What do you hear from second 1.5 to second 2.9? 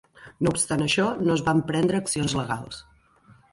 van prendre accions legals.